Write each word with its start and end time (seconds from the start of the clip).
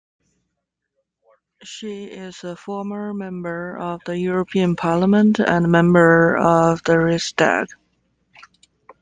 She 1.61 2.05
is 2.05 2.43
a 2.43 2.55
former 2.55 3.13
Member 3.13 3.77
of 3.77 4.01
the 4.07 4.17
European 4.17 4.75
Parliament 4.75 5.37
and 5.39 5.71
Member 5.71 6.37
of 6.37 6.81
the 6.85 6.93
Riksdag. 6.93 7.67